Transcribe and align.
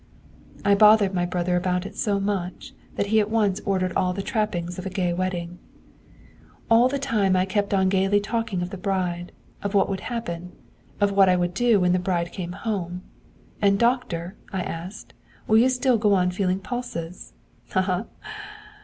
'I 0.65 0.73
bothered 0.81 1.13
my 1.13 1.27
brother 1.27 1.55
about 1.55 1.85
it 1.85 1.95
so 1.95 2.19
much 2.19 2.73
that 2.95 3.05
he 3.13 3.19
at 3.19 3.29
once 3.29 3.61
ordered 3.67 3.93
all 3.95 4.13
the 4.13 4.23
trappings 4.23 4.79
of 4.79 4.87
a 4.87 4.89
gay 4.89 5.13
wedding. 5.13 5.59
'All 6.71 6.87
the 6.89 6.97
time 6.97 7.35
I 7.35 7.45
kept 7.45 7.71
on 7.71 7.87
gaily 7.87 8.19
talking 8.19 8.63
of 8.63 8.71
the 8.71 8.79
bride, 8.79 9.31
of 9.61 9.75
what 9.75 9.87
would 9.89 9.99
happen, 9.99 10.53
of 10.99 11.11
what 11.11 11.29
I 11.29 11.35
would 11.35 11.53
do 11.53 11.79
when 11.79 11.91
the 11.93 11.99
bride 11.99 12.31
came 12.31 12.53
home. 12.53 13.03
"And, 13.61 13.77
doctor," 13.77 14.33
I 14.51 14.63
asked, 14.63 15.13
"will 15.45 15.59
you 15.59 15.69
still 15.69 15.99
go 15.99 16.15
on 16.15 16.31
feeling 16.31 16.61
pulses?" 16.61 17.33
Ha! 17.73 17.81
ha! 17.83 18.05
ha! 18.21 18.51